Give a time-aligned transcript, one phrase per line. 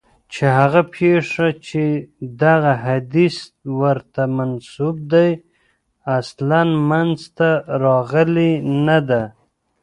[0.31, 1.85] چي هغه پېښه چي
[2.43, 3.37] دغه حدیث
[3.79, 5.29] ورته منسوب دی
[6.19, 7.49] اصلاً منځته
[7.83, 8.51] راغلې
[8.85, 9.23] نه ده.